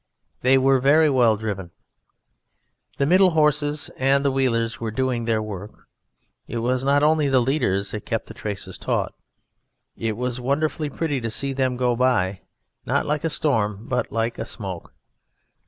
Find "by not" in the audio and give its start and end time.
11.95-13.05